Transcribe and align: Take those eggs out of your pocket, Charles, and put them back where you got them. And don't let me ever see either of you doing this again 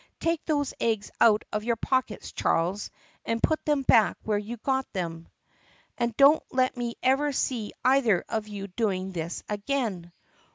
Take 0.19 0.43
those 0.45 0.73
eggs 0.79 1.11
out 1.21 1.43
of 1.53 1.63
your 1.63 1.75
pocket, 1.75 2.33
Charles, 2.35 2.89
and 3.23 3.39
put 3.43 3.63
them 3.65 3.83
back 3.83 4.17
where 4.23 4.39
you 4.39 4.57
got 4.57 4.91
them. 4.93 5.27
And 5.95 6.17
don't 6.17 6.41
let 6.51 6.75
me 6.75 6.95
ever 7.03 7.31
see 7.31 7.73
either 7.85 8.25
of 8.27 8.47
you 8.47 8.65
doing 8.69 9.11
this 9.11 9.43
again 9.47 10.11